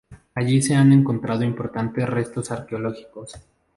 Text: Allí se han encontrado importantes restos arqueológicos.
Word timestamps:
Allí 0.33 0.63
se 0.63 0.73
han 0.73 0.91
encontrado 0.93 1.43
importantes 1.43 2.09
restos 2.09 2.49
arqueológicos. 2.49 3.35